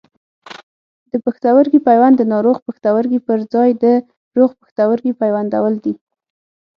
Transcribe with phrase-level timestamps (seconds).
[1.11, 3.85] د پښتورګي پیوند د ناروغ پښتورګي پر ځای د
[4.37, 5.93] روغ پښتورګي پیوندول دي.